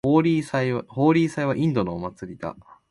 [0.03, 0.41] ホーリー
[1.23, 2.55] 祭はインドのお祭りだ。